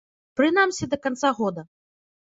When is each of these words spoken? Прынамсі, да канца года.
Прынамсі, 0.41 0.83
да 0.95 1.01
канца 1.05 1.29
года. 1.43 1.61